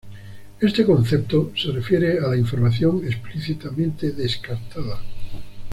[0.59, 4.99] Este concepto se refiere a la "información explícitamente descartada".